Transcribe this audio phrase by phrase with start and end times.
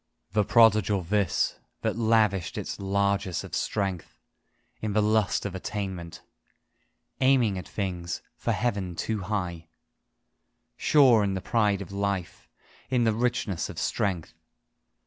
[0.31, 4.17] The prodigal this, that lavished its largess of strength
[4.81, 6.23] In the lust of attainment.
[7.19, 9.67] Aiming at things for Heaven too high,
[10.75, 12.49] Sure in the pride of life,
[12.89, 14.33] in the richness of strength.